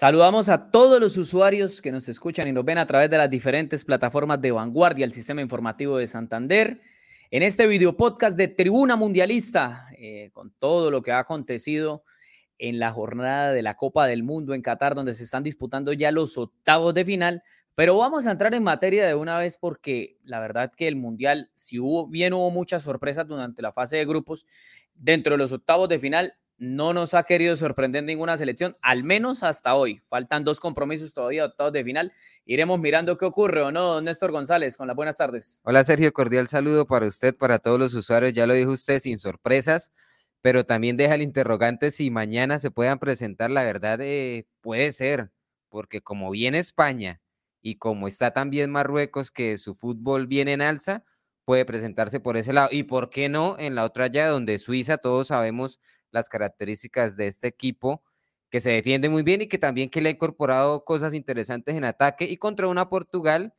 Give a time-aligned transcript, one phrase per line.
[0.00, 3.28] Saludamos a todos los usuarios que nos escuchan y nos ven a través de las
[3.28, 6.80] diferentes plataformas de Vanguardia, el Sistema Informativo de Santander.
[7.32, 12.04] En este video podcast de Tribuna Mundialista, eh, con todo lo que ha acontecido
[12.58, 16.12] en la jornada de la Copa del Mundo en Qatar, donde se están disputando ya
[16.12, 17.42] los octavos de final.
[17.74, 21.50] Pero vamos a entrar en materia de una vez porque la verdad que el Mundial,
[21.56, 24.46] si hubo, bien hubo muchas sorpresas durante la fase de grupos,
[24.94, 29.42] dentro de los octavos de final no nos ha querido sorprender ninguna selección, al menos
[29.44, 30.02] hasta hoy.
[30.08, 32.12] Faltan dos compromisos todavía octavos de final.
[32.44, 35.60] Iremos mirando qué ocurre o no, Néstor González, con las buenas tardes.
[35.64, 38.32] Hola Sergio, cordial saludo para usted, para todos los usuarios.
[38.32, 39.92] Ya lo dijo usted, sin sorpresas,
[40.42, 43.50] pero también deja el interrogante si mañana se puedan presentar.
[43.50, 45.30] La verdad, eh, puede ser,
[45.68, 47.20] porque como viene España
[47.62, 51.04] y como está también Marruecos, que su fútbol viene en alza,
[51.44, 52.68] puede presentarse por ese lado.
[52.72, 57.26] Y por qué no en la otra llave, donde Suiza, todos sabemos las características de
[57.26, 58.02] este equipo
[58.50, 61.84] que se defiende muy bien y que también que le ha incorporado cosas interesantes en
[61.84, 63.54] ataque y contra una Portugal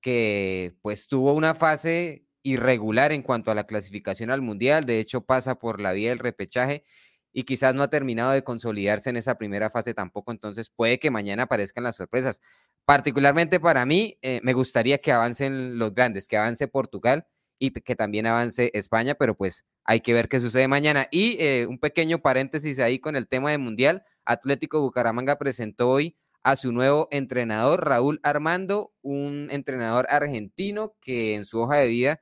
[0.00, 5.22] que pues tuvo una fase irregular en cuanto a la clasificación al mundial, de hecho
[5.22, 6.84] pasa por la vía del repechaje
[7.32, 11.10] y quizás no ha terminado de consolidarse en esa primera fase tampoco, entonces puede que
[11.10, 12.40] mañana aparezcan las sorpresas.
[12.84, 17.26] Particularmente para mí, eh, me gustaría que avancen los grandes, que avance Portugal,
[17.58, 21.06] y que también avance España, pero pues hay que ver qué sucede mañana.
[21.10, 24.04] Y eh, un pequeño paréntesis ahí con el tema de Mundial.
[24.24, 31.44] Atlético Bucaramanga presentó hoy a su nuevo entrenador, Raúl Armando, un entrenador argentino que en
[31.44, 32.20] su hoja de vida,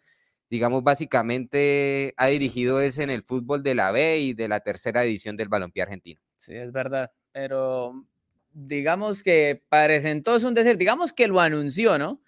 [0.49, 5.03] digamos, básicamente ha dirigido ese en el fútbol de la B y de la tercera
[5.03, 6.21] división del balompié argentino.
[6.37, 8.07] Sí, es verdad, pero
[8.53, 12.21] digamos que presentó es un decir, digamos que lo anunció, ¿no?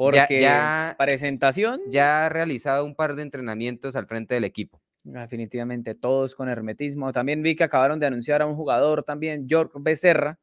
[0.00, 1.78] Porque ya, presentación.
[1.90, 4.80] Ya ha realizado un par de entrenamientos al frente del equipo.
[5.04, 7.12] Definitivamente, todos con hermetismo.
[7.12, 10.38] También vi que acabaron de anunciar a un jugador también, York Becerra.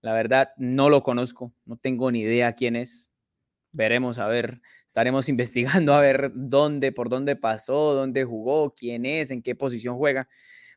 [0.00, 3.10] La verdad, no lo conozco, no tengo ni idea quién es.
[3.72, 9.32] Veremos, a ver, estaremos investigando a ver dónde, por dónde pasó, dónde jugó, quién es,
[9.32, 10.28] en qué posición juega,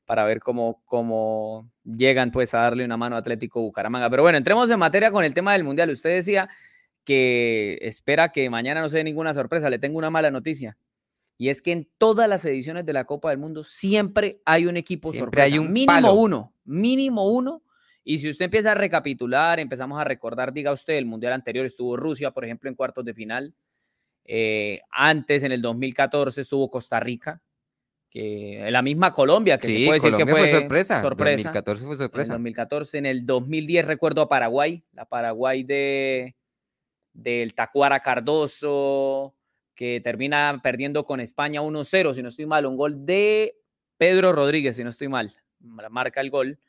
[0.05, 4.09] para ver cómo, cómo llegan pues a darle una mano a Atlético Bucaramanga.
[4.09, 5.91] Pero bueno, entremos en materia con el tema del Mundial.
[5.91, 6.49] Usted decía
[7.07, 9.69] que espera que mañana no se dé ninguna sorpresa.
[9.69, 10.77] Le tengo una mala noticia.
[11.37, 14.75] Y es que en todas las ediciones de la Copa del Mundo siempre hay un
[14.75, 17.63] equipo siempre Hay un mínimo uno, mínimo uno.
[18.03, 21.95] Y si usted empieza a recapitular, empezamos a recordar, diga usted, el Mundial anterior estuvo
[21.95, 23.55] Rusia, por ejemplo, en cuartos de final.
[24.25, 27.41] Eh, antes, en el 2014, estuvo Costa Rica,
[28.09, 31.01] que la misma Colombia, que se puede decir que fue, sorpresa.
[31.01, 31.43] sorpresa.
[31.43, 32.33] 2014 fue sorpresa.
[32.33, 36.35] En 2014, en el 2010 recuerdo a Paraguay, la Paraguay de
[37.17, 39.35] del Tacuara Cardoso,
[39.73, 43.57] que termina perdiendo con España 1-0, si no estoy mal, un gol de
[43.97, 46.59] Pedro Rodríguez, si no estoy mal, marca el gol,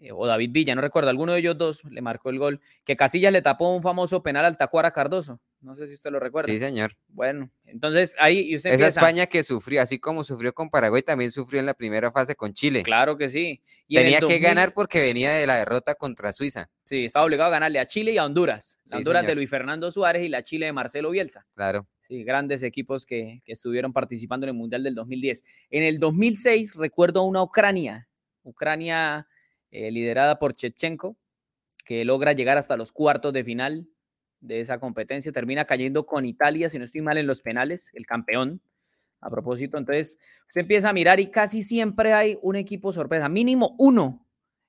[0.00, 2.96] eh, o David Villa, no recuerdo, alguno de ellos dos le marcó el gol, que
[2.96, 6.52] Casillas le tapó un famoso penal al Tacuara Cardoso, no sé si usted lo recuerda.
[6.52, 6.92] Sí, señor.
[7.08, 11.58] Bueno, entonces ahí usted Esa España que sufrió, así como sufrió con Paraguay, también sufrió
[11.58, 12.82] en la primera fase con Chile.
[12.84, 13.60] Claro que sí.
[13.88, 16.70] Tenía que ganar porque venía de la derrota contra Suiza.
[16.84, 18.80] Sí, estaba obligado a ganarle a Chile y a Honduras.
[18.92, 21.44] Honduras de Luis Fernando Suárez y la Chile de Marcelo Bielsa.
[21.54, 21.88] Claro.
[22.02, 25.44] Sí, grandes equipos que, estuvieron participando en el Mundial del 2010.
[25.70, 28.08] En el 2006 recuerdo una Ucrania,
[28.42, 29.26] Ucrania
[29.70, 31.16] eh, liderada por Chechenko,
[31.84, 33.88] que logra llegar hasta los cuartos de final
[34.40, 35.32] de esa competencia.
[35.32, 38.60] Termina cayendo con Italia, si no estoy mal, en los penales, el campeón.
[39.20, 43.74] A propósito, entonces se empieza a mirar y casi siempre hay un equipo sorpresa, mínimo
[43.76, 44.24] uno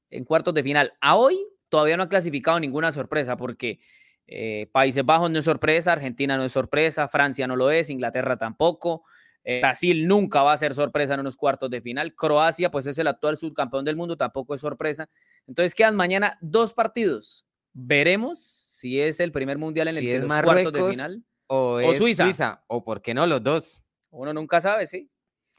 [0.09, 0.93] en cuartos de final.
[1.01, 1.37] A hoy
[1.69, 3.79] todavía no ha clasificado ninguna sorpresa porque
[4.25, 8.37] eh, Países Bajos no es sorpresa, Argentina no es sorpresa, Francia no lo es, Inglaterra
[8.37, 9.03] tampoco.
[9.43, 12.13] Eh, Brasil nunca va a ser sorpresa en unos cuartos de final.
[12.13, 15.09] Croacia, pues es el actual subcampeón del mundo, tampoco es sorpresa.
[15.47, 17.45] Entonces quedan mañana dos partidos.
[17.73, 21.23] Veremos si es el primer mundial en el que es los cuartos de final.
[21.47, 22.63] O, Suiza.
[22.67, 23.81] O por qué no, los dos.
[24.11, 25.09] Uno nunca sabe, sí.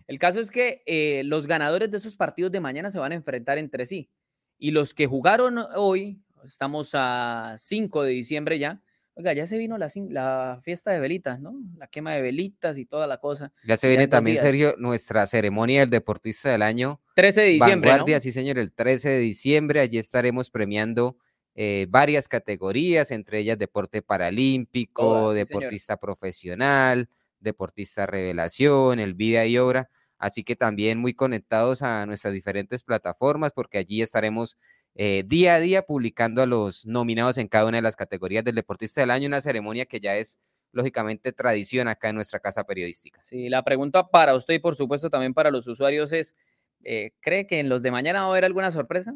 [0.06, 3.14] El caso es que eh, los ganadores de esos partidos de mañana se van a
[3.14, 4.10] enfrentar entre sí.
[4.58, 8.82] Y los que jugaron hoy, estamos a 5 de diciembre ya,
[9.14, 11.54] Oiga, ya se vino la, la, fiesta de velitas, ¿no?
[11.76, 13.52] La quema de velitas y toda la cosa.
[13.66, 17.00] Ya se viene también, Sergio, nuestra ceremonia del deportista del año.
[17.16, 17.90] 13 de diciembre.
[17.90, 19.80] Vanguardia, sí, señor, el 13 de diciembre.
[19.80, 21.16] Allí estaremos premiando
[21.54, 27.08] eh, varias categorías, entre ellas deporte paralímpico, deportista profesional,
[27.40, 29.90] deportista revelación, el vida y obra.
[30.18, 34.58] Así que también muy conectados a nuestras diferentes plataformas, porque allí estaremos
[34.94, 38.54] eh, día a día publicando a los nominados en cada una de las categorías del
[38.54, 40.38] deportista del año, una ceremonia que ya es
[40.72, 43.20] lógicamente tradición acá en nuestra casa periodística.
[43.20, 46.37] Sí, la pregunta para usted y por supuesto también para los usuarios es,
[46.84, 49.14] eh, ¿cree que en los de mañana va a haber alguna sorpresa?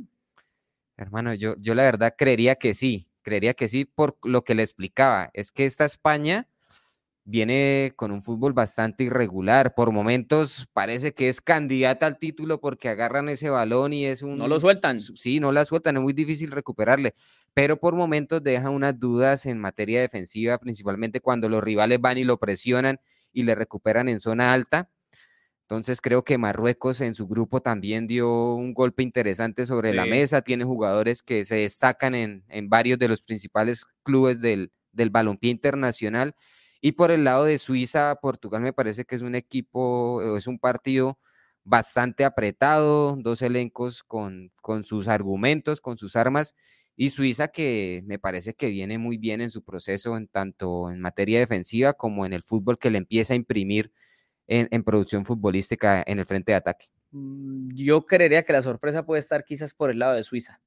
[0.96, 4.62] Hermano, yo, yo la verdad creería que sí, creería que sí por lo que le
[4.62, 5.30] explicaba.
[5.32, 6.48] Es que esta España
[7.24, 9.74] viene con un fútbol bastante irregular.
[9.74, 14.38] Por momentos parece que es candidata al título porque agarran ese balón y es un...
[14.38, 15.00] No lo sueltan.
[15.00, 17.14] Sí, no la sueltan, es muy difícil recuperarle.
[17.54, 22.24] Pero por momentos deja unas dudas en materia defensiva, principalmente cuando los rivales van y
[22.24, 23.00] lo presionan
[23.32, 24.90] y le recuperan en zona alta.
[25.62, 30.42] Entonces creo que Marruecos en su grupo también dio un golpe interesante sobre la mesa.
[30.42, 35.50] Tiene jugadores que se destacan en, en varios de los principales clubes del, del balompié
[35.50, 36.34] internacional
[36.84, 40.58] y por el lado de Suiza, Portugal me parece que es un equipo, es un
[40.58, 41.18] partido
[41.62, 46.54] bastante apretado, dos elencos con, con sus argumentos, con sus armas,
[46.94, 51.00] y Suiza que me parece que viene muy bien en su proceso, en tanto en
[51.00, 53.90] materia defensiva como en el fútbol que le empieza a imprimir
[54.46, 56.88] en, en producción futbolística en el frente de ataque.
[57.12, 60.60] Mm, yo creería que la sorpresa puede estar quizás por el lado de Suiza.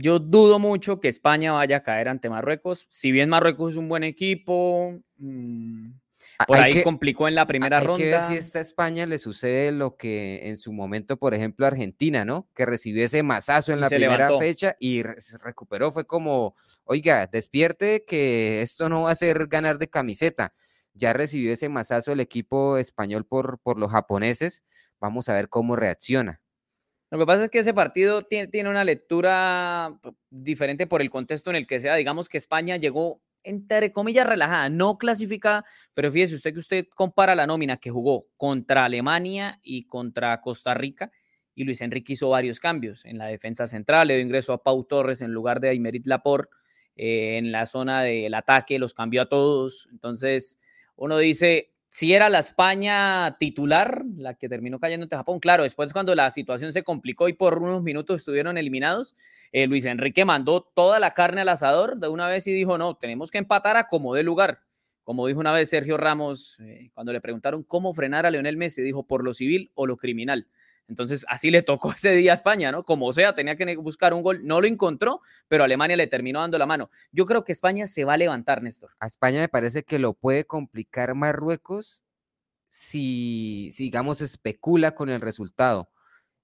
[0.00, 2.86] Yo dudo mucho que España vaya a caer ante Marruecos.
[2.88, 5.90] Si bien Marruecos es un buen equipo, mm,
[6.46, 7.96] por ahí complicó en la primera ronda.
[7.98, 12.24] Que ver si esta España le sucede lo que en su momento, por ejemplo, Argentina,
[12.24, 12.48] ¿no?
[12.54, 15.90] Que recibió ese masazo en la primera fecha y se recuperó.
[15.90, 16.54] Fue como,
[16.84, 20.54] oiga, despierte que esto no va a ser ganar de camiseta.
[20.94, 24.64] Ya recibió ese masazo el equipo español por, por los japoneses.
[25.00, 26.40] Vamos a ver cómo reacciona.
[27.10, 31.56] Lo que pasa es que ese partido tiene, una lectura diferente por el contexto en
[31.56, 31.94] el que sea.
[31.94, 35.64] Digamos que España llegó, entre comillas, relajada, no clasificada,
[35.94, 40.74] pero fíjese usted que usted compara la nómina que jugó contra Alemania y contra Costa
[40.74, 41.10] Rica,
[41.54, 44.84] y Luis Enrique hizo varios cambios en la defensa central, le dio ingreso a Pau
[44.84, 46.54] Torres en lugar de Aymerit Laporte,
[46.94, 49.88] eh, en la zona del ataque los cambió a todos.
[49.90, 50.58] Entonces,
[50.94, 55.92] uno dice, si era la España titular, la que terminó cayendo ante Japón, claro, después
[55.92, 59.14] cuando la situación se complicó y por unos minutos estuvieron eliminados,
[59.52, 62.96] eh, Luis Enrique mandó toda la carne al asador de una vez y dijo, no,
[62.96, 64.60] tenemos que empatar a como de lugar.
[65.02, 68.82] Como dijo una vez Sergio Ramos, eh, cuando le preguntaron cómo frenar a Leonel Messi,
[68.82, 70.46] dijo por lo civil o lo criminal.
[70.88, 72.82] Entonces, así le tocó ese día a España, ¿no?
[72.84, 76.58] Como sea, tenía que buscar un gol, no lo encontró, pero Alemania le terminó dando
[76.58, 76.90] la mano.
[77.12, 78.90] Yo creo que España se va a levantar, Néstor.
[78.98, 82.04] A España me parece que lo puede complicar Marruecos
[82.68, 85.90] si, digamos, especula con el resultado.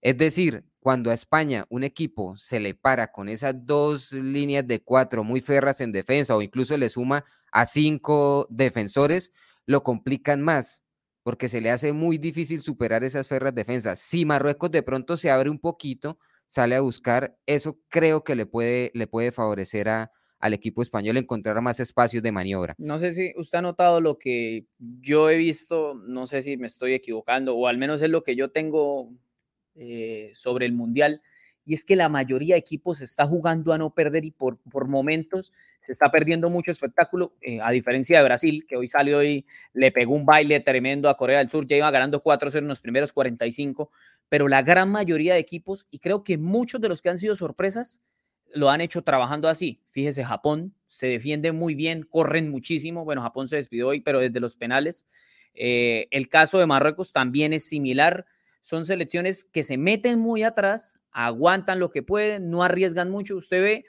[0.01, 4.83] Es decir, cuando a España un equipo se le para con esas dos líneas de
[4.83, 9.33] cuatro muy ferras en defensa o incluso le suma a cinco defensores,
[9.65, 10.84] lo complican más
[11.25, 13.99] porque se le hace muy difícil superar esas ferras defensas.
[13.99, 18.47] Si Marruecos de pronto se abre un poquito, sale a buscar, eso creo que le
[18.47, 22.75] puede, le puede favorecer a, al equipo español encontrar más espacios de maniobra.
[22.77, 26.67] No sé si usted ha notado lo que yo he visto, no sé si me
[26.67, 29.11] estoy equivocando, o al menos es lo que yo tengo
[29.75, 31.23] eh, sobre el Mundial
[31.65, 34.89] y es que la mayoría de equipos está jugando a no perder y por, por
[34.89, 39.47] momentos se está perdiendo mucho espectáculo, eh, a diferencia de Brasil, que hoy salió y
[39.73, 42.81] le pegó un baile tremendo a Corea del Sur, ya iba ganando 4-0 en los
[42.81, 43.91] primeros 45,
[44.29, 47.37] pero la gran mayoría de equipos, y creo que muchos de los que han sido
[47.37, 48.01] sorpresas,
[48.55, 49.83] lo han hecho trabajando así.
[49.91, 53.05] Fíjese, Japón se defiende muy bien, corren muchísimo.
[53.05, 55.07] Bueno, Japón se despidió hoy, pero desde los penales.
[55.55, 58.27] Eh, el caso de Marruecos también es similar.
[58.63, 63.37] Son selecciones que se meten muy atrás, aguantan lo que pueden, no arriesgan mucho.
[63.37, 63.85] Usted ve,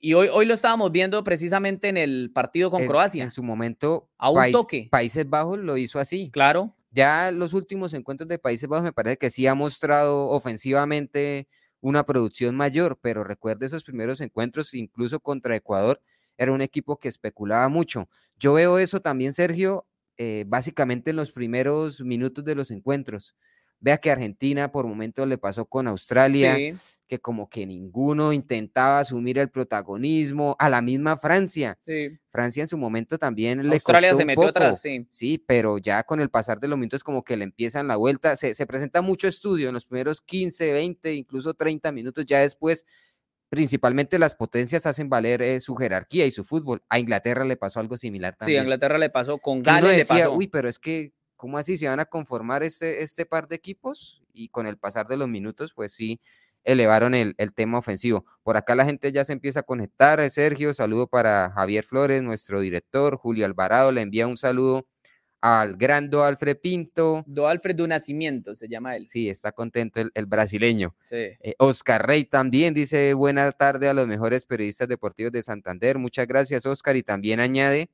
[0.00, 3.22] y hoy, hoy lo estábamos viendo precisamente en el partido con Croacia.
[3.22, 4.88] En su momento, a un toque.
[4.90, 6.30] Países Bajos lo hizo así.
[6.32, 6.74] Claro.
[6.90, 11.46] Ya los últimos encuentros de Países Bajos me parece que sí ha mostrado ofensivamente
[11.80, 16.00] una producción mayor, pero recuerde esos primeros encuentros, incluso contra Ecuador,
[16.36, 18.08] era un equipo que especulaba mucho.
[18.36, 19.86] Yo veo eso también, Sergio,
[20.16, 23.36] eh, básicamente en los primeros minutos de los encuentros.
[23.82, 26.56] Vea que Argentina por momento le pasó con Australia,
[27.08, 31.76] que como que ninguno intentaba asumir el protagonismo, a la misma Francia.
[32.30, 35.04] Francia en su momento también le Australia se metió atrás, sí.
[35.10, 38.36] Sí, pero ya con el pasar de los minutos como que le empiezan la vuelta,
[38.36, 42.86] se, presenta mucho estudio en los primeros 15, 20, incluso 30 minutos, ya después
[43.48, 46.84] principalmente las potencias hacen valer eh, su jerarquía y su fútbol.
[46.88, 48.58] A Inglaterra le pasó algo similar también.
[48.58, 50.08] Sí, a Inglaterra le pasó con Gales.
[50.08, 50.32] le pasó.
[50.32, 51.12] uy, pero es que
[51.42, 54.22] ¿cómo así se van a conformar este, este par de equipos?
[54.32, 56.20] Y con el pasar de los minutos, pues sí,
[56.62, 58.24] elevaron el, tema ofensivo.
[58.44, 60.30] Por acá la gente ya se empieza a conectar.
[60.30, 63.16] Sergio, saludo para Javier Flores, nuestro director.
[63.16, 64.86] Julio Alvarado le envía un saludo
[65.40, 67.24] al gran Do Alfred Pinto.
[67.26, 69.08] Do Alfred Nacimiento se llama él.
[69.08, 70.94] Sí, está contento el, brasileño.
[71.02, 71.16] Sí.
[71.16, 75.98] Eh, Oscar Rey también dice buena tarde a los mejores periodistas deportivos de Santander.
[75.98, 76.94] Muchas gracias, Oscar.
[76.94, 77.90] Y también añade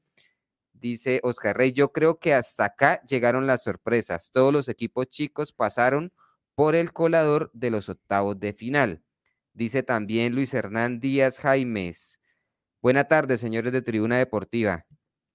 [0.80, 4.30] Dice Oscar Rey, yo creo que hasta acá llegaron las sorpresas.
[4.32, 6.12] Todos los equipos chicos pasaron
[6.54, 9.02] por el colador de los octavos de final.
[9.54, 12.20] Dice también Luis Hernán Díaz Jaimes.
[12.80, 14.87] Buena tarde, señores de Tribuna Deportiva.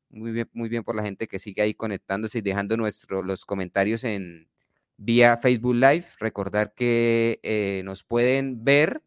[0.10, 3.46] Muy bien, muy bien por la gente que sigue ahí conectándose y dejando nuestro, los
[3.46, 4.50] comentarios en
[4.96, 6.06] vía Facebook Live.
[6.20, 9.04] Recordar que eh, nos pueden ver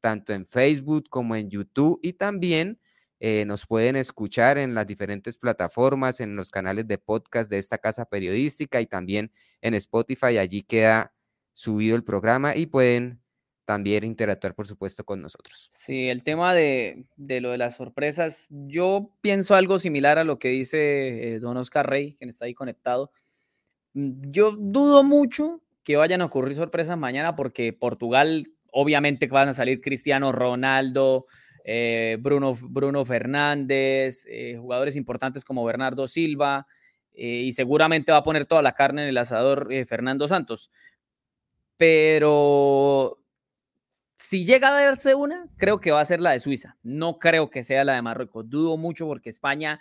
[0.00, 2.78] tanto en Facebook como en YouTube y también
[3.20, 7.78] eh, nos pueden escuchar en las diferentes plataformas, en los canales de podcast de esta
[7.78, 9.30] casa periodística y también
[9.60, 10.38] en Spotify.
[10.38, 11.14] Allí queda
[11.52, 13.20] subido el programa y pueden
[13.64, 15.70] también interactuar, por supuesto, con nosotros.
[15.72, 20.48] Sí, el tema de, lo de las sorpresas, yo pienso algo similar a lo que
[20.48, 23.10] dice eh, don Oscar Rey, quien está ahí conectado.
[23.94, 29.54] Mm, yo dudo mucho que vayan a ocurrir sorpresas mañana porque Portugal, obviamente van a
[29.54, 31.26] salir Cristiano Ronaldo,
[31.64, 36.66] eh, Bruno, Bruno Fernández, eh, jugadores importantes como Bernardo Silva,
[37.14, 40.70] eh, y seguramente va a poner toda la carne en el asador Fernando Santos.
[41.76, 43.18] Pero
[44.16, 46.76] si llega a verse una, creo que va a ser la de Suiza.
[46.82, 48.48] No creo que sea la de Marruecos.
[48.48, 49.80] Dudo mucho porque España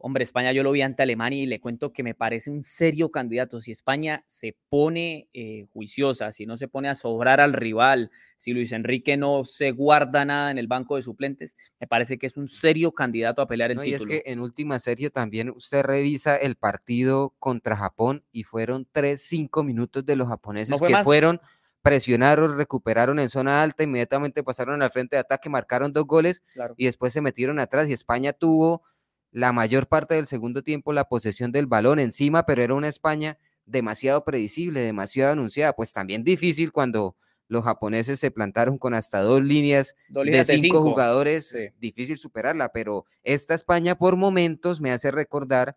[0.00, 3.10] Hombre, España yo lo vi ante Alemania y le cuento que me parece un serio
[3.10, 3.60] candidato.
[3.60, 8.52] Si España se pone eh, juiciosa, si no se pone a sobrar al rival, si
[8.52, 12.36] Luis Enrique no se guarda nada en el banco de suplentes, me parece que es
[12.36, 13.90] un serio candidato a pelear el título.
[13.90, 18.86] Y es que en última serie también usted revisa el partido contra Japón y fueron
[18.90, 21.40] tres, cinco minutos de los japoneses que fueron
[21.82, 26.42] presionaron, recuperaron en zona alta, inmediatamente pasaron al frente de ataque, marcaron dos goles
[26.76, 28.82] y después se metieron atrás y España tuvo
[29.30, 33.38] la mayor parte del segundo tiempo la posesión del balón encima, pero era una España
[33.66, 37.16] demasiado predecible, demasiado anunciada, pues también difícil cuando
[37.48, 43.54] los japoneses se plantaron con hasta dos líneas, de, cinco jugadores, difícil superarla, pero esta
[43.54, 45.76] España por momentos me hace recordar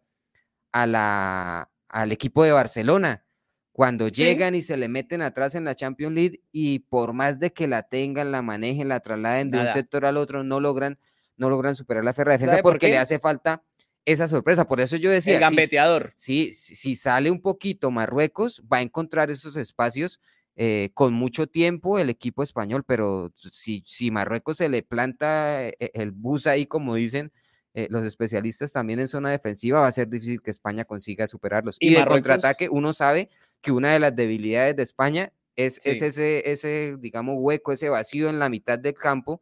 [0.71, 3.25] a la, al equipo de Barcelona,
[3.71, 7.53] cuando llegan y se le meten atrás en la Champions League y por más de
[7.53, 10.99] que la tengan, la manejen, la trasladen de un sector al otro, no logran
[11.41, 13.63] no logran superar la ferra defensa porque le hace falta
[14.05, 14.67] esa sorpresa.
[14.67, 15.33] Por eso yo decía.
[15.33, 16.13] El gambeteador.
[16.15, 20.21] Si, si, sale un poquito Marruecos, va a encontrar esos espacios
[20.55, 25.75] eh, con mucho tiempo el equipo español, pero si, si Marruecos se le planta eh,
[25.93, 27.33] el bus ahí, como dicen.
[27.73, 31.77] Eh, los especialistas también en zona defensiva va a ser difícil que España consiga superarlos.
[31.79, 33.29] Y, de contraataque, uno sabe
[33.61, 38.29] que una de las debilidades de España es, es, ese, ese, digamos, hueco, ese vacío
[38.29, 39.41] en la mitad del campo,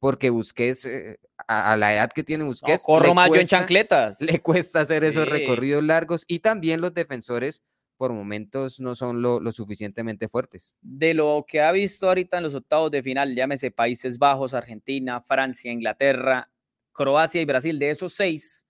[0.00, 4.20] porque Busquets, eh, a, la edad que tiene Busquets, corro más en chancletas.
[4.20, 7.62] Le cuesta hacer esos recorridos largos y también los defensores
[7.96, 10.72] por momentos no son lo, suficientemente fuertes.
[10.80, 15.20] De lo que ha visto ahorita en los octavos de final, llámese Países Bajos, Argentina,
[15.20, 16.48] Francia, Inglaterra,
[16.92, 18.66] Croacia y Brasil, de esos seis,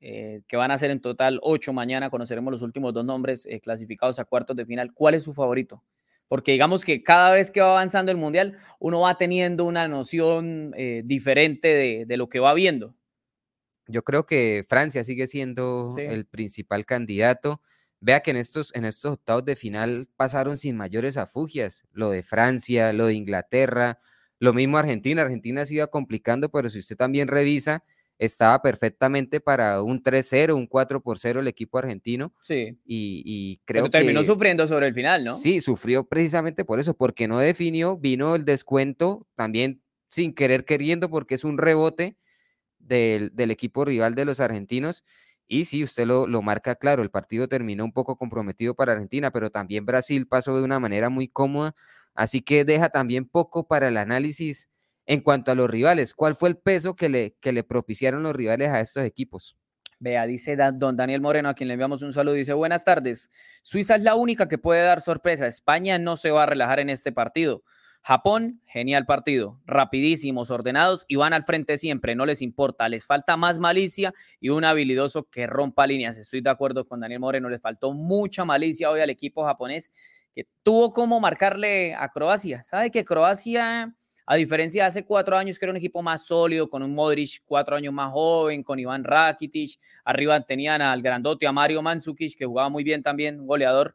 [0.00, 3.60] eh, que van a ser en total ocho mañana, conoceremos los últimos dos nombres eh,
[3.60, 4.92] clasificados a cuartos de final.
[4.92, 5.82] ¿Cuál es su favorito?
[6.28, 10.72] Porque digamos que cada vez que va avanzando el Mundial, uno va teniendo una noción
[10.76, 12.94] eh, diferente de, lo que va viendo.
[13.86, 17.60] Yo creo que Francia sigue siendo el principal candidato.
[18.00, 21.84] Vea que en estos, en estos octavos de final pasaron sin mayores afugias.
[21.92, 24.00] Lo de Francia, lo de Inglaterra,
[24.38, 25.22] lo mismo Argentina.
[25.22, 27.84] Argentina se iba complicando, pero si usted también revisa,
[28.18, 32.32] estaba perfectamente para un 3-0, un 4 por 0 el equipo argentino.
[32.42, 32.78] Sí.
[32.84, 35.34] Y, creo que terminó sufriendo sobre el final, ¿no?
[35.34, 41.10] Sí, sufrió precisamente por eso, porque no definió, vino el descuento también sin querer queriendo,
[41.10, 42.16] porque es un rebote
[42.78, 45.04] del, equipo rival de los argentinos.
[45.48, 49.30] Y sí, usted lo, lo marca claro, el partido terminó un poco comprometido para Argentina,
[49.30, 51.74] pero también Brasil pasó de una manera muy cómoda,
[52.14, 54.68] así que deja también poco para el análisis
[55.06, 58.34] en cuanto a los rivales, ¿cuál fue el peso que le, que le propiciaron los
[58.34, 59.56] rivales a estos equipos?
[59.98, 63.30] Vea, dice don Daniel Moreno, a quien le enviamos un saludo, dice, buenas tardes.
[63.62, 65.46] Suiza es la única que puede dar sorpresa.
[65.46, 67.62] España no se va a relajar en este partido.
[68.02, 73.36] Japón, genial partido, rapidísimos, ordenados y van al frente siempre, no les importa, les falta
[73.36, 76.16] más malicia y un habilidoso que rompa líneas.
[76.16, 79.90] Estoy de acuerdo con Daniel Moreno, les faltó mucha malicia hoy al equipo japonés
[80.32, 82.62] que tuvo como marcarle a Croacia.
[82.62, 83.96] ¿Sabe que Croacia
[84.26, 87.42] a diferencia de hace cuatro años, que era un equipo más sólido, con un Modric
[87.46, 92.44] cuatro años más joven, con Iván Rakitic, arriba tenían al grandote, a Mario Mandzukic, que
[92.44, 93.94] jugaba muy bien también, goleador.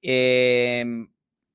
[0.00, 1.08] Em,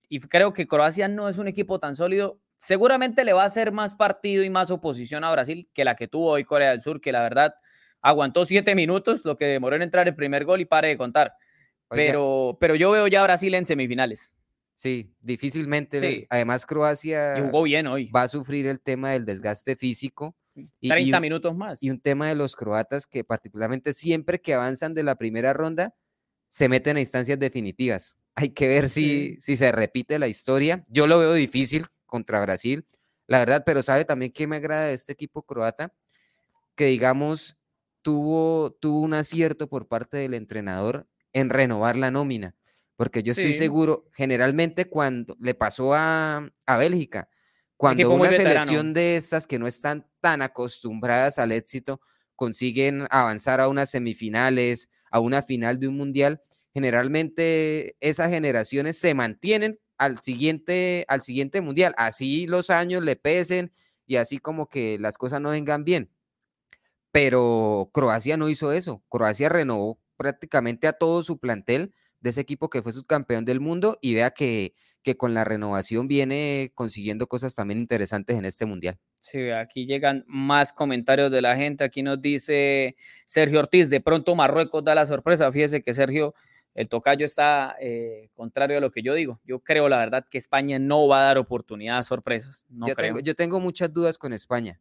[0.07, 2.39] y creo que Croacia no es un equipo tan sólido.
[2.57, 6.07] Seguramente le va a hacer más partido y más oposición a Brasil que la que
[6.07, 7.55] tuvo hoy Corea del Sur, que la verdad
[8.01, 11.33] aguantó siete minutos, lo que demoró en entrar el primer gol y pare de contar.
[11.89, 14.35] Pero, pero yo veo ya a Brasil en semifinales.
[14.71, 16.27] Sí, difícilmente.
[16.29, 18.09] Además, Croacia jugó bien hoy.
[18.09, 20.35] va a sufrir el tema del desgaste físico.
[20.81, 21.81] 30 minutos más.
[21.83, 25.95] Y un tema de los croatas que particularmente siempre que avanzan de la primera ronda,
[26.47, 28.17] se meten a instancias definitivas.
[28.35, 30.85] Hay que ver si, si se repite la historia.
[30.87, 32.85] Yo lo veo difícil contra Brasil,
[33.27, 35.93] la verdad, pero sabe también que me agrada de este equipo croata,
[36.75, 37.57] que digamos
[38.01, 42.55] tuvo, tuvo un acierto por parte del entrenador en renovar la nómina,
[43.01, 47.29] porque yo estoy seguro, generalmente cuando le pasó a, a Bélgica,
[47.75, 51.99] cuando una selección de estas que no están tan acostumbradas al éxito
[52.35, 56.43] consiguen avanzar a unas semifinales, a una final de un mundial,
[56.75, 61.95] generalmente esas generaciones se mantienen al siguiente, al siguiente mundial.
[61.97, 63.71] Así los años le pesen
[64.05, 66.11] y así como que las cosas no vengan bien.
[67.11, 69.03] Pero Croacia no hizo eso.
[69.09, 73.97] Croacia renovó prácticamente a todo su plantel de ese equipo que fue subcampeón del mundo
[74.01, 74.73] y vea que,
[75.03, 78.97] que con la renovación viene consiguiendo cosas también interesantes en este mundial.
[79.17, 81.83] Sí, aquí llegan más comentarios de la gente.
[81.83, 85.51] Aquí nos dice Sergio Ortiz, de pronto Marruecos da la sorpresa.
[85.51, 86.33] Fíjese que Sergio,
[86.73, 89.39] el tocayo está eh, contrario a lo que yo digo.
[89.43, 92.65] Yo creo, la verdad, que España no va a dar oportunidad a sorpresas.
[92.69, 93.07] No yo, creo.
[93.07, 94.79] Tengo, yo tengo muchas dudas con España.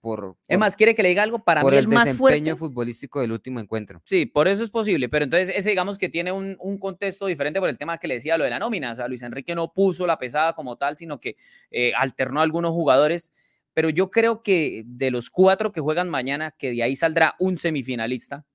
[0.00, 3.32] Por, es más, quiere que le diga algo para mí el, más desempeño futbolístico del
[3.32, 4.00] último encuentro.
[4.06, 7.60] Sí, por eso es posible, pero entonces ese digamos que tiene un, un, contexto diferente
[7.60, 9.74] por el tema que le decía lo de la nómina, o sea, Luis Enrique no
[9.74, 11.36] puso la pesada como tal, sino que
[11.70, 13.30] eh, alternó a algunos jugadores,
[13.74, 17.58] pero yo creo que de los cuatro que juegan mañana, que de ahí saldrá un
[17.58, 18.46] semifinalista,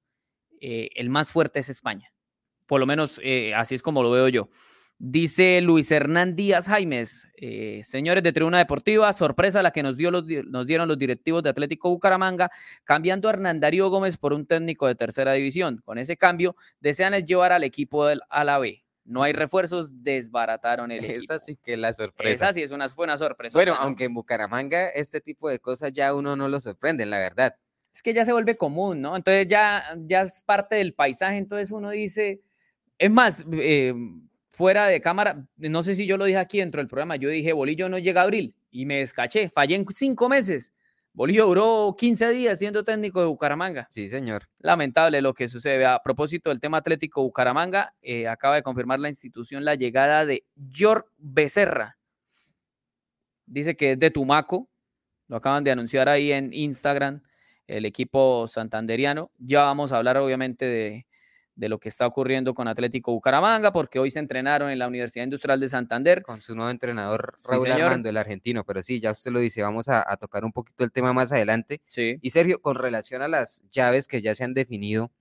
[0.60, 2.12] eh, el más fuerte es España,
[2.66, 4.50] por lo menos eh, así es como lo veo yo.
[4.98, 10.10] Dice Luis Hernán Díaz Jaimes, eh, señores de Tribuna Deportiva, sorpresa la que nos, dio
[10.10, 12.50] los, nos dieron los directivos de Atlético Bucaramanga,
[12.86, 15.82] cambiando a Hernán Darío Gómez por un técnico de tercera división.
[15.84, 18.86] Con ese cambio, desean es llevar al equipo del, a la B.
[19.04, 21.34] No hay refuerzos, desbarataron el equipo.
[21.34, 22.46] Esa sí que es la sorpresa.
[22.46, 23.58] Esa sí es una buena sorpresa.
[23.58, 27.56] Bueno, aunque en Bucaramanga este tipo de cosas ya uno no lo sorprende, la verdad.
[27.94, 29.16] Es que ya se vuelve común, ¿no?
[29.16, 32.42] Entonces ya, ya es parte del paisaje, entonces uno dice,
[32.98, 33.94] es más, eh,
[34.56, 37.52] fuera de cámara, no sé si yo lo dije aquí dentro del programa, yo dije,
[37.52, 40.72] Bolillo no llega a abril y me descaché, fallé en cinco meses.
[41.12, 43.88] Bolillo duró 15 días siendo técnico de Bucaramanga.
[43.90, 44.50] Sí, señor.
[44.60, 45.86] Lamentable lo que sucede.
[45.86, 50.44] A propósito del tema atlético Bucaramanga, eh, acaba de confirmar la institución la llegada de
[50.56, 51.98] York Becerra.
[53.46, 54.70] Dice que es de Tumaco.
[55.30, 57.22] Lo acaban de anunciar ahí en Instagram
[57.68, 59.32] el equipo santanderiano.
[59.38, 61.06] Ya vamos a hablar obviamente de,
[61.56, 65.24] de lo que está ocurriendo con Atlético Bucaramanga, porque hoy se entrenaron en la Universidad
[65.24, 66.22] Industrial de Santander.
[66.22, 69.88] Con su nuevo entrenador, Raúl Armando, el argentino, pero sí, ya usted lo dice, vamos
[69.90, 71.82] a, tocar un poquito el tema más adelante.
[71.88, 72.18] Sí.
[72.22, 75.12] Y Sergio, con relación a las llaves que ya se han definido,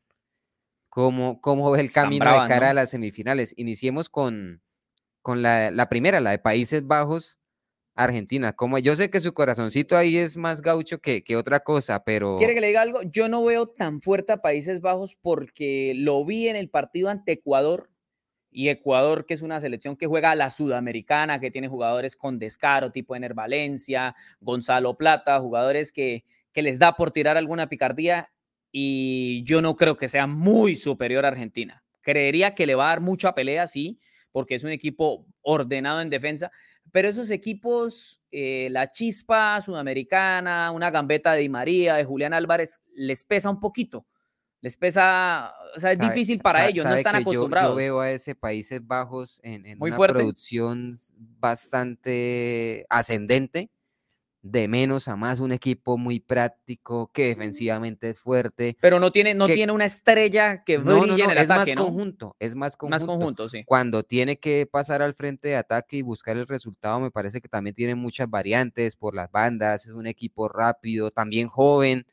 [0.89, 3.55] ¿cómo, cómo ve el camino de cara a las semifinales?
[3.57, 4.63] Iniciemos con,
[5.23, 7.39] con la, la primera, la de Países Bajos,
[7.95, 8.53] Argentina.
[8.53, 12.37] Como yo sé que su corazoncito ahí es más gaucho que, que, otra cosa, pero.
[12.37, 13.03] ¿Quiere que le diga algo?
[13.03, 17.33] Yo no veo tan fuerte a Países Bajos porque lo vi en el partido ante
[17.33, 17.91] Ecuador.
[18.57, 22.39] Y Ecuador, que es una selección que juega a la sudamericana, que tiene jugadores con
[22.39, 28.31] descaro, tipo Ener Valencia, Gonzalo Plata, jugadores que, que les da por tirar alguna picardía.
[28.71, 31.83] Y yo no creo que sea muy superior a Argentina.
[32.01, 33.99] Creería que le va a dar mucha pelea, sí,
[34.31, 36.51] porque es un equipo ordenado en defensa,
[36.93, 42.81] pero esos equipos, eh, la chispa sudamericana, una gambeta de Di María, de Julián Álvarez,
[42.95, 44.07] les pesa un poquito.
[44.61, 47.73] Les pesa, o sea, es difícil para ellos, no están acostumbrados.
[47.73, 53.71] Yo, veo a ese Países Bajos en, en una producción bastante ascendente
[54.45, 58.77] de menos a más, un equipo muy práctico, que defensivamente es fuerte.
[58.79, 62.37] Pero no tiene, no tiene una estrella que brille en el es ataque, más conjunto,
[62.39, 62.95] es más conjunto.
[62.95, 63.65] Más conjunto, sí.
[63.65, 67.49] Cuando tiene que pasar al frente de ataque y buscar el resultado, me parece que
[67.49, 72.07] también tiene muchas variantes por las bandas, es un equipo rápido, también joven.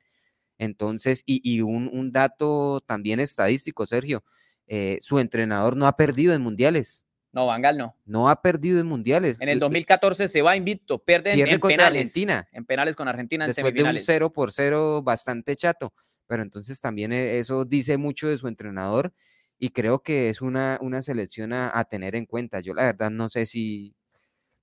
[0.57, 4.23] Entonces, y, y un, un, dato también estadístico, Sergio,
[4.67, 7.05] eh, su entrenador no ha perdido en mundiales.
[7.33, 7.95] No, Bangal no.
[8.05, 9.39] No ha perdido en mundiales.
[9.39, 12.47] En el 2014 se va invicto, pierde, en contra penales, Argentina.
[12.51, 14.05] En penales con Argentina en Después semifinales.
[14.05, 15.93] de un 0 por 0 bastante chato.
[16.27, 19.13] Pero entonces también e, eso dice mucho de su entrenador
[19.57, 22.59] y creo que es una, una selección a, tener en cuenta.
[22.59, 23.95] Yo la verdad no sé si,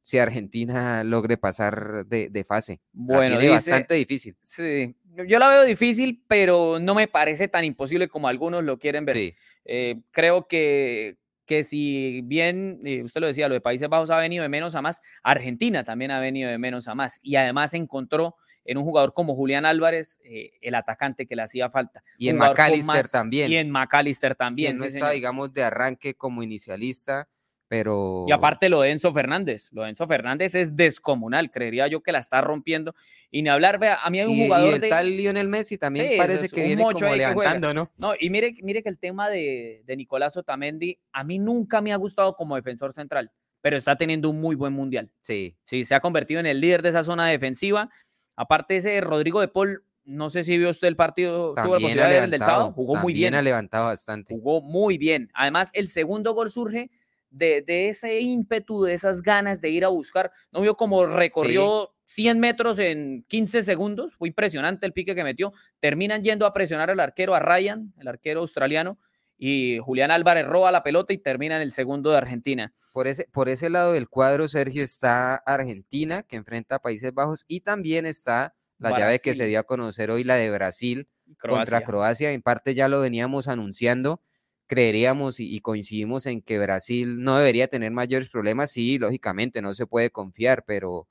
[0.03, 2.81] si Argentina logre pasar de, fase.
[2.93, 4.37] Bueno, es bastante difícil.
[4.43, 4.95] Sí,
[5.27, 9.15] yo la veo difícil, pero no me parece tan imposible como algunos lo quieren ver.
[9.15, 9.35] Sí.
[9.65, 11.17] Eh, creo que
[11.49, 14.75] que si bien, eh, usted lo decía, lo de Países Bajos ha venido de menos
[14.75, 18.85] a más, Argentina también ha venido de menos a más y además encontró en un
[18.85, 22.05] jugador como Julián Álvarez eh, el atacante que le hacía falta.
[22.19, 23.51] Y en McAllister también.
[23.51, 24.77] Y en McAllister también.
[24.77, 27.29] no está, digamos, de arranque como inicialista,
[27.69, 28.25] pero...
[28.27, 32.13] Y aparte lo de Enzo Fernández, lo de Enzo Fernández es descomunal, creería yo que
[32.13, 32.95] la está rompiendo.
[33.31, 34.89] Y ni hablar, vea, a mí hay un jugador y el de...
[34.89, 37.93] tal Lionel Messi también parece que viene como levantando, ¿no?
[37.99, 41.93] No, y mire, mire que el tema de, de Nicolás Otamendi a mí nunca me
[41.93, 43.31] ha gustado como defensor central.
[43.61, 45.11] pero está teniendo un muy buen mundial.
[45.21, 45.57] Sí.
[45.65, 47.91] Sí, se ha convertido en el líder de esa zona defensiva.
[48.37, 52.07] Aparte ese Rodrigo de Paul, no sé si vio usted el partido, tuvo la posibilidad
[52.07, 53.35] ha de ver el del sábado, jugó muy también bien.
[53.35, 54.33] ha levantado bastante.
[54.35, 55.31] Jugó muy bien.
[55.35, 56.91] Además, el segundo gol surge
[57.31, 60.31] de, de ese ímpetu, de esas ganas de ir a buscar.
[60.53, 64.15] ¿No vio cómo recorrió 100 metros en 15 segundos?
[64.17, 65.53] Fue impresionante el pique que metió.
[65.81, 68.99] Terminan yendo a presionar al arquero, a Ryan, el arquero australiano,
[69.39, 72.73] y Julián Álvarez roba la pelota y termina en el segundo de Argentina.
[72.93, 77.45] Por ese, por ese lado del cuadro, Sergio, está Argentina, que enfrenta a Países Bajos,
[77.47, 81.09] y también está la llave que se dio a conocer hoy, la de Brasil
[81.41, 81.83] contra.
[81.83, 82.33] Croacia.
[82.33, 84.23] En parte ya lo veníamos anunciando,
[84.69, 88.71] creeríamos y, y coincidimos en que Brasil no debería tener mayores problemas.
[88.71, 91.09] Sí, lógicamente, no se puede confiar, pero,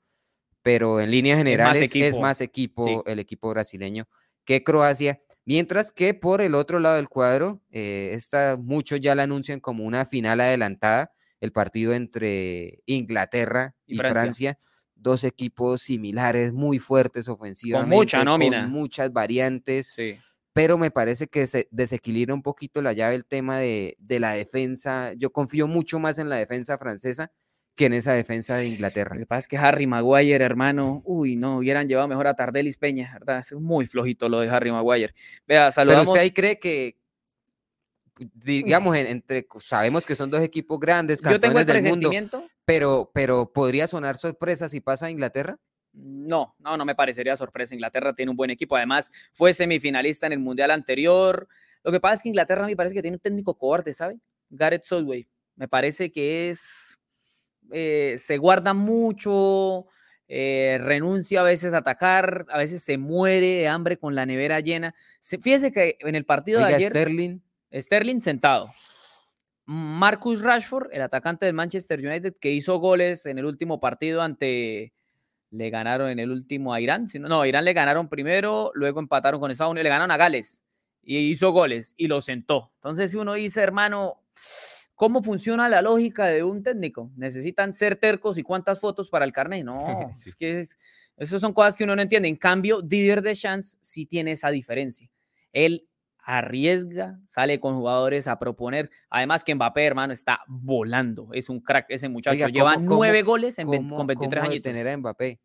[0.62, 2.20] pero en líneas generales es equipo.
[2.20, 2.96] más equipo, Sí.
[3.06, 4.08] el equipo brasileño
[4.44, 5.20] que Croacia.
[5.44, 9.84] Mientras que por el otro lado del cuadro, eh, esta, muchos ya la anuncian como
[9.84, 14.20] una final adelantada, el partido entre Inglaterra Y y, Francia.
[14.22, 14.58] Francia.
[14.94, 18.62] Dos equipos similares, muy fuertes ofensivamente, mucha nómina.
[18.62, 20.16] con muchas variantes, Sí.
[20.58, 24.32] Pero me parece que se desequilibra un poquito la llave el tema de, de la
[24.32, 25.12] defensa.
[25.14, 27.30] Yo confío mucho más en la defensa francesa
[27.76, 29.14] que en esa defensa de Inglaterra.
[29.14, 32.76] Lo que pasa es que Harry Maguire, hermano, uy, no, hubieran llevado mejor a Tardelis
[32.76, 33.38] Peña, ¿verdad?
[33.38, 35.14] Es muy flojito lo de Harry Maguire.
[35.46, 36.08] Vea, Pero saludamos.
[36.08, 36.98] usted ahí cree que,
[38.34, 42.10] digamos, en- entre, sabemos que son dos equipos grandes, Yo tengo el campeones del mundo,
[42.64, 45.56] pero, pero podría sonar sorpresa si pasa a Inglaterra.
[46.00, 47.74] No, no, no me parecería sorpresa.
[47.74, 48.76] Inglaterra tiene un buen equipo.
[48.76, 51.48] Además, fue semifinalista en el Mundial anterior.
[51.82, 54.18] Lo que pasa es que Inglaterra me parece que tiene un técnico cobarde, ¿sabe?
[54.50, 55.26] Gareth Southway.
[55.56, 56.96] Me parece que es.
[57.72, 59.86] eh, se guarda mucho,
[60.28, 64.60] eh, renuncia a veces a atacar, a veces se muere de hambre con la nevera
[64.60, 64.94] llena.
[65.20, 66.90] Se- fíjese que en el partido de ayer.
[66.90, 67.40] Sterling,
[67.72, 68.70] Sterling sentado.
[69.66, 74.92] Marcus Rashford, el atacante del Manchester United, que hizo goles en el último partido ante.
[75.50, 77.08] Le ganaron en el último a Irán.
[77.08, 80.62] si no, Irán le ganaron primero, luego empataron con Estados Unidos, le ganaron a Gales
[81.02, 82.70] y hizo goles y lo sentó.
[82.74, 84.22] Entonces, si uno dice, hermano,
[84.94, 87.10] ¿cómo funciona la lógica de un técnico?
[87.16, 89.64] ¿Necesitan ser tercos y cuántas fotos para el carnet?
[89.64, 89.78] No,
[90.14, 90.30] Sí.
[90.30, 90.78] es que es-
[91.16, 92.28] esas son cosas que uno no entiende.
[92.28, 95.10] En cambio, Didier Deschamps sí tiene esa diferencia.
[95.52, 95.88] Él
[96.28, 98.90] arriesga, sale con jugadores a proponer.
[99.08, 101.30] Además que Mbappé, hermano, está volando.
[101.32, 102.34] Es un crack ese muchacho.
[102.34, 104.62] Oiga, Lleva ¿cómo- cómo- nueve goles en ¿cómo- con 23 cómo años.
[104.62, 105.40] detener a Mbappé?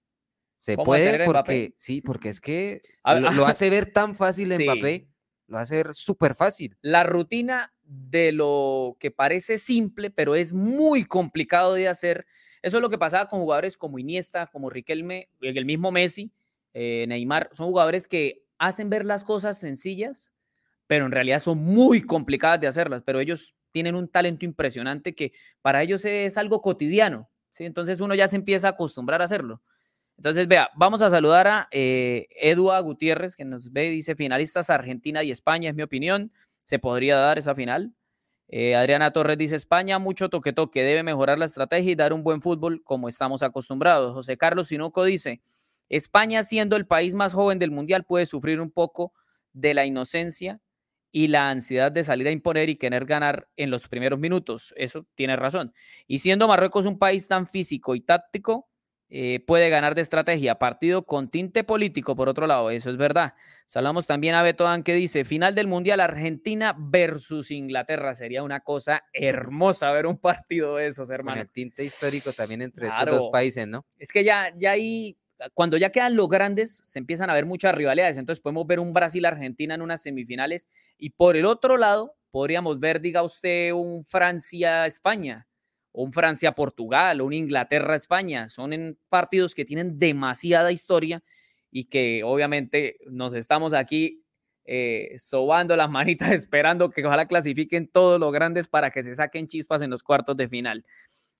[0.60, 1.26] Se ¿Cómo puede a Mbappé?
[1.26, 3.06] porque, sí, porque es que lo
[3.56, 4.64] hace ver tan fácil Sí.
[4.66, 5.08] Mbappé,
[5.48, 6.76] lo hace ver súper fácil.
[6.82, 12.26] La rutina de lo que parece simple, pero es muy complicado de hacer.
[12.62, 16.32] Eso es lo que pasaba con jugadores como Iniesta, como Riquelme, el mismo Messi,
[16.74, 17.50] eh, Neymar.
[17.54, 20.33] Son jugadores que hacen ver las cosas sencillas,
[20.94, 23.02] pero en realidad son muy complicadas de hacerlas.
[23.02, 25.32] Pero ellos tienen un talento impresionante que
[25.64, 27.32] para ellos es algo cotidiano.
[27.52, 27.66] ¿sí?
[27.66, 29.64] Entonces uno ya se empieza a acostumbrar a hacerlo.
[30.18, 35.24] Entonces, vea, vamos a saludar a eh, Edua Gutiérrez, que nos ve, dice, finalistas Argentina
[35.24, 36.32] y España, es mi opinión.
[36.64, 37.92] Se podría dar esa final.
[38.48, 42.40] Eh, Adriana Torres dice, España, mucho toque-toque, debe mejorar la estrategia y dar un buen
[42.40, 44.14] fútbol como estamos acostumbrados.
[44.14, 45.42] José Carlos Sinoco dice,
[45.90, 49.12] España siendo el país más joven del Mundial puede sufrir un poco
[49.54, 50.60] de la inocencia
[51.16, 54.74] y la ansiedad de salir a imponer y querer ganar en los primeros minutos.
[54.76, 55.72] Eso tiene razón.
[56.08, 58.68] Y siendo Marruecos un país tan físico y táctico,
[59.10, 60.58] eh, puede ganar de estrategia.
[60.58, 63.36] Partido con tinte político, por otro lado, eso es verdad.
[63.68, 68.16] Saludamos también a Beto Dan que dice, final del Mundial Argentina versus Inglaterra.
[68.16, 71.42] Sería una cosa hermosa ver un partido de esos, Con hermano.
[71.42, 73.86] el tinte histórico también entre estos dos países, ¿no?
[74.00, 75.16] Es que ya, ya ahí,
[75.54, 78.18] cuando ya quedan los grandes, se empiezan a ver muchas rivalidades.
[78.18, 83.02] Entonces podemos ver un Brasil-Argentina en unas semifinales y por el otro lado podríamos ver,
[83.02, 85.48] diga usted, un Francia-España
[85.94, 88.50] un Francia-Portugal un Inglaterra-España.
[88.50, 91.24] Son en partidos que tienen demasiada historia
[91.72, 94.24] y que obviamente nos estamos aquí
[94.66, 99.48] eh, sobando las manitas esperando que ojalá clasifiquen todos los grandes para que se saquen
[99.48, 100.84] chispas en los cuartos de final.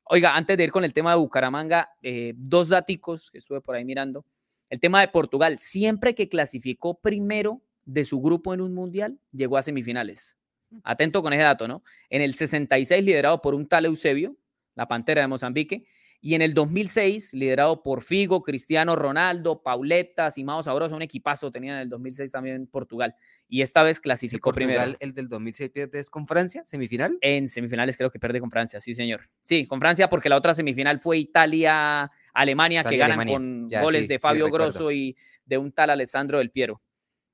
[0.06, 3.76] Oiga, antes de ir con el tema de Bucaramanga, eh, dos daticos que estuve por
[3.76, 4.26] ahí mirando.
[4.70, 9.58] El tema de Portugal, siempre que clasificó primero de su grupo en un mundial, llegó
[9.58, 10.38] a semifinales.
[10.84, 11.84] Atento con ese dato, ¿no?
[12.10, 14.36] En el 66, liderado por un tal Eusebio,
[14.76, 15.86] la Pantera de Mozambique,
[16.26, 21.74] y en el 2006, liderado por Figo, Cristiano Ronaldo, Pauleta, Simao Sabroso, un equipazo tenía
[21.74, 23.14] en el 2006 también Portugal.
[23.50, 24.98] Y esta vez Si clasificó Portugal, primero.
[25.02, 27.18] el del 2006 pierde es con Francia, semifinal.
[27.20, 29.30] En semifinales creo que pierde con Francia, sí, señor.
[29.42, 33.36] Sí, con Francia porque la otra semifinal fue Italia-Alemania, que ganan Alemania.
[33.36, 34.50] con Ya, goles sí, de Fabio.
[34.50, 36.82] Grosso y de un tal Alessandro del Piero.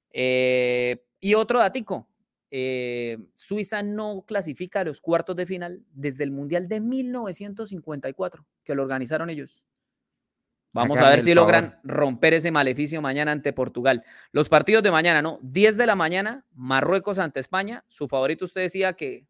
[0.09, 2.07] Eh, y otro datico,
[2.51, 8.75] eh, Suiza no clasifica a los cuartos de final desde el Mundial de 1954, que
[8.75, 9.65] lo organizaron ellos.
[10.71, 14.03] Vamos a ver si logran romper ese maleficio mañana ante Portugal.
[14.31, 15.39] Los partidos de mañana, ¿no?
[15.41, 17.83] 10 de la mañana, Marruecos ante España.
[17.87, 19.25] Su favorito, usted decía que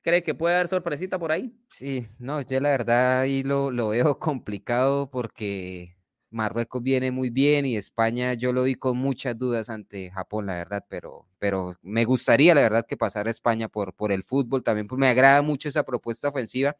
[0.00, 1.54] cree que puede haber sorpresita por ahí.
[1.68, 5.97] Sí, no, yo la verdad ahí lo, lo veo complicado porque
[6.30, 10.54] Marruecos viene muy bien y España yo lo vi con muchas dudas ante Japón, la
[10.54, 14.86] verdad, pero, pero me gustaría la verdad que pasara España por, por el fútbol, también
[14.86, 16.76] pues me agrada mucho esa propuesta ofensiva,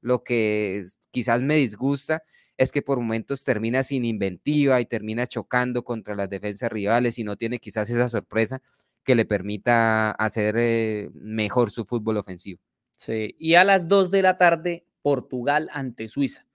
[0.00, 2.22] lo que quizás me disgusta
[2.56, 7.24] es que por momentos termina sin inventiva y termina chocando contra las defensas rivales y
[7.24, 8.60] no tiene quizás esa sorpresa
[9.04, 12.60] que le permita hacer eh, mejor su fútbol ofensivo.
[12.96, 16.47] Sí, y a las 2 de la tarde, Portugal ante Suiza.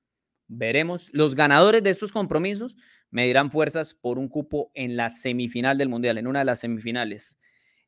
[0.57, 1.09] Veremos.
[1.13, 2.75] Los ganadores de estos compromisos
[3.11, 7.37] medirán fuerzas por un cupo en la semifinal del Mundial, en una de las semifinales.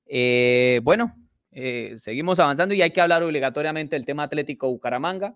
[0.05, 1.15] Eh, bueno,
[1.51, 5.35] eh, seguimos avanzando y hay que hablar obligatoriamente del tema Atlético Bucaramanga.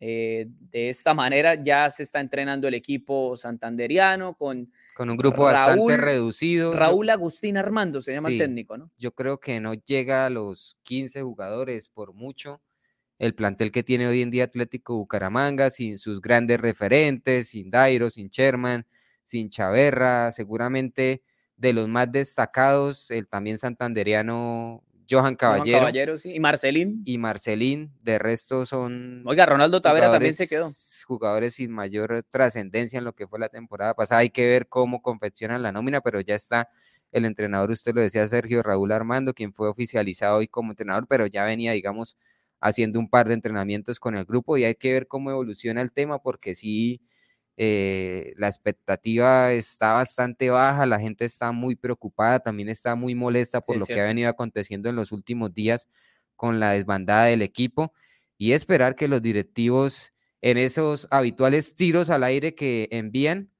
[0.00, 5.44] Eh, de esta manera ya se está entrenando el equipo santanderiano con, con un grupo
[5.44, 6.74] bastante reducido.
[6.74, 8.90] Raúl Agustín Armando se llama el técnico, ¿no?
[8.98, 12.60] Yo creo que no llega a los 15 jugadores por mucho.
[13.18, 18.10] El plantel que tiene hoy en día Atlético Bucaramanga, sin sus grandes referentes, sin Dairo,
[18.10, 18.86] sin Sherman,
[19.22, 21.22] sin Chaverra, seguramente
[21.56, 26.14] de los más destacados, el también santanderiano Johan Caballero.
[26.24, 27.02] Y Marcelín.
[27.04, 29.22] Y Marcelín, de resto son.
[29.26, 30.66] Oiga, Ronaldo Tavera también se quedó.
[31.06, 34.20] Jugadores sin mayor trascendencia en lo que fue la temporada pasada.
[34.20, 36.68] Hay que ver cómo confeccionan la nómina, pero ya está
[37.12, 41.26] el entrenador, usted lo decía, Sergio Raúl Armando, quien fue oficializado hoy como entrenador, pero
[41.26, 42.18] ya venía, digamos,
[42.64, 45.92] haciendo un par de entrenamientos con el grupo y hay que ver cómo evoluciona el
[45.92, 47.02] tema, porque sí
[47.58, 53.60] eh, la expectativa está bastante baja, la gente está muy preocupada, también está muy molesta
[53.60, 55.88] por lo que ha venido aconteciendo en los últimos días
[56.36, 57.92] con la desbandada del equipo
[58.38, 63.50] y esperar que los directivos en esos habituales tiros al aire que envían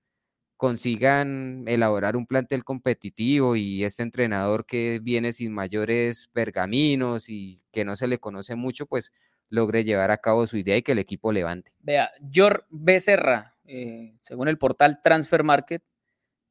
[0.65, 7.85] consigan elaborar un plantel competitivo y este entrenador que viene sin mayores pergaminos y que
[7.85, 9.13] no se le conoce mucho, pues
[9.51, 11.71] logre llevar a cabo su idea y que el equipo levante.
[11.81, 15.83] Vea, George Becerra, eh, según el portal Transfer Market,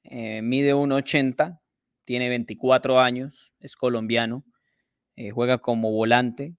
[0.04, 1.60] eh, mide 1,80,
[2.06, 4.46] tiene 24 años, es colombiano,
[5.16, 6.56] eh, juega como volante,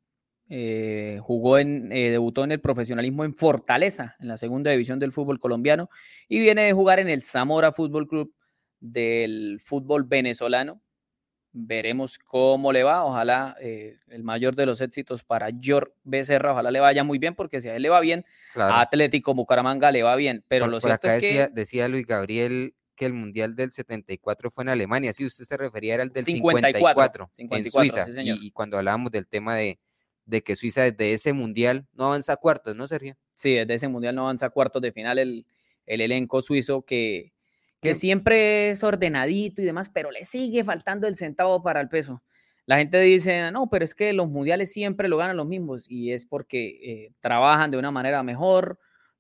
[1.23, 5.91] jugó en, debutó en el profesionalismo en Fortaleza, en la segunda división del fútbol colombiano,
[6.29, 8.35] y viene de jugar en el Zamora Fútbol Club
[8.85, 10.81] del fútbol venezolano.
[11.53, 13.05] Veremos cómo le va.
[13.05, 16.53] Ojalá eh, el mayor de los éxitos para George Becerra.
[16.53, 18.25] Ojalá le vaya muy bien, porque si a él le va bien,
[18.57, 20.45] a Atlético Bucaramanga le va bien.
[20.49, 21.55] Pero lo cierto es decía, que.
[21.55, 25.13] Decía Luis Gabriel que el Mundial del 74 fue en Alemania.
[25.13, 28.07] Si usted se refería, era el del 54, en Suiza.
[28.23, 29.79] y, cuando hablábamos del tema de,
[30.27, 33.17] de que Suiza desde ese Mundial no avanza a cuartos, ¿no, Sergio?
[33.33, 35.47] Sí, desde ese Mundial no avanza a cuartos de final el,
[35.87, 37.35] el elenco suizo que
[37.85, 42.23] que siempre es ordenadito y demás, pero le sigue faltando el centavo para el peso.
[42.67, 46.13] La gente dice, no, pero es que los mundiales siempre lo ganan los mismos y
[46.13, 48.79] es porque eh, trabajan de una manera mejor,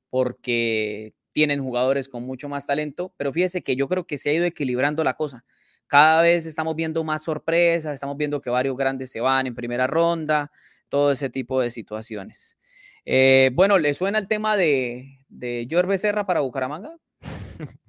[0.08, 4.32] porque tienen jugadores con mucho más talento, pero fíjese que yo creo que se ha
[4.32, 5.44] ido equilibrando la cosa.
[5.86, 9.86] Cada vez estamos viendo más sorpresas, estamos viendo que varios grandes se van en primera
[9.86, 10.50] ronda,
[10.88, 12.56] todo ese tipo de situaciones.
[13.04, 16.96] Eh, bueno, ¿le suena el tema de, de George Becerra para Bucaramanga?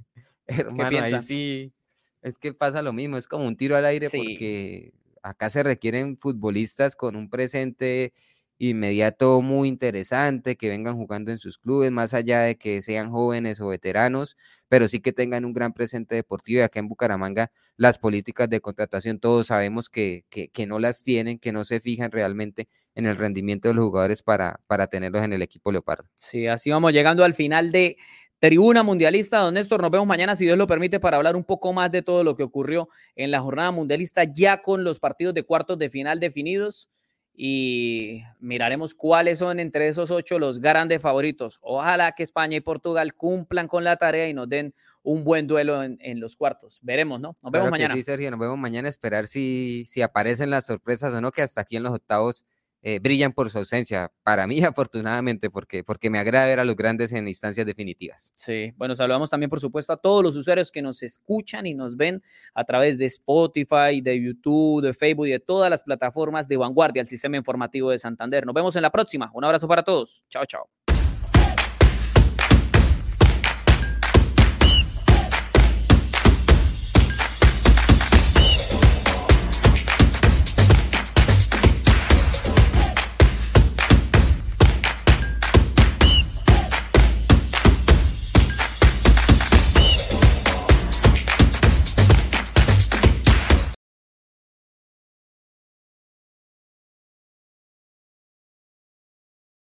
[0.47, 1.73] Hermano, ahí sí,
[2.21, 6.17] es que pasa lo mismo, es como un tiro al aire porque acá se requieren
[6.17, 8.13] futbolistas con un presente
[8.57, 13.59] inmediato muy interesante, que vengan jugando en sus clubes, más allá de que sean jóvenes
[13.59, 14.37] o veteranos,
[14.69, 16.59] pero sí que tengan un gran presente deportivo.
[16.59, 21.03] Y acá en Bucaramanga, las políticas de contratación, todos sabemos que, que, que no las
[21.03, 25.21] tienen, que no se fijan realmente en el rendimiento de los jugadores para, para tenerlos
[25.23, 26.05] en el equipo Leopardo.
[26.15, 27.97] Sí, así vamos llegando al final de
[28.39, 29.39] Tribuna Mundialista.
[29.39, 32.01] Don Néstor, nos vemos mañana, si Dios lo permite, para hablar un poco más de
[32.01, 35.89] todo lo que ocurrió en la jornada mundialista, ya con los partidos de cuartos de
[35.89, 36.89] final definidos.
[37.37, 41.59] Y miraremos cuáles son entre esos ocho los grandes favoritos.
[41.61, 45.83] Ojalá que España y Portugal cumplan con la tarea y nos den un buen duelo
[45.83, 46.79] en, los cuartos.
[46.81, 47.35] Veremos, ¿no?
[47.43, 47.93] Nos vemos mañana.
[47.93, 48.87] Sí, Sergio, nos vemos mañana.
[48.87, 52.45] Esperar si, si aparecen las sorpresas o no, que hasta aquí en los octavos
[52.87, 54.11] eh, brillan por su ausencia.
[54.21, 58.31] Para mí, afortunadamente, porque, porque me agrada ver a los grandes en instancias definitivas.
[58.35, 61.97] Sí, bueno, saludamos también, por supuesto, a todos los usuarios que nos escuchan y nos
[61.97, 62.21] ven
[62.53, 67.01] a través de Spotify, de YouTube, de Facebook y de todas las plataformas de vanguardia,
[67.01, 68.45] el sistema informativo de Santander.
[68.45, 69.31] Nos vemos en la próxima.
[69.33, 70.23] Un abrazo para todos.
[70.29, 70.84] Chao, chao.